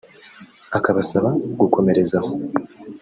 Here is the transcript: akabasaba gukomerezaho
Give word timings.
akabasaba 0.77 1.29
gukomerezaho 1.59 2.31